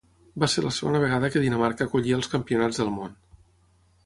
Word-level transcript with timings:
Va 0.43 0.47
ser 0.53 0.63
la 0.67 0.71
segona 0.77 1.01
vegada 1.03 1.29
que 1.35 1.43
Dinamarca 1.45 1.87
acollia 1.89 2.19
els 2.21 2.33
campionats 2.35 2.83
del 2.85 2.91
món. 2.97 3.15